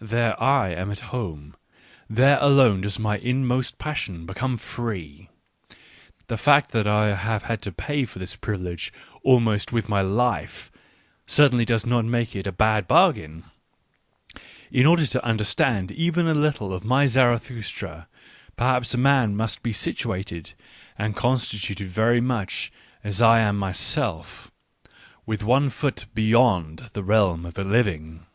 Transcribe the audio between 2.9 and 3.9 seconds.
my inmost